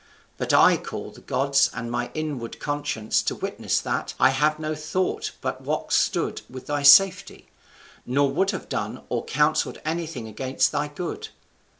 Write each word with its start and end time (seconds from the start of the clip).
But 0.37 0.51
I 0.51 0.77
call 0.77 1.11
the 1.11 1.21
gods 1.21 1.69
and 1.75 1.91
my 1.91 2.09
inward 2.15 2.59
conscience 2.59 3.21
to 3.21 3.35
witness 3.35 3.79
that 3.81 4.15
I 4.19 4.29
have 4.31 4.57
no 4.57 4.73
thought 4.73 5.33
but 5.41 5.61
what 5.61 5.93
stood 5.93 6.41
with 6.49 6.65
thy 6.65 6.81
safety, 6.81 7.49
nor 8.03 8.31
would 8.31 8.49
have 8.49 8.67
done 8.67 9.03
or 9.09 9.23
counselled 9.23 9.79
anything 9.85 10.27
against 10.27 10.71
thy 10.71 10.87
good. 10.87 11.27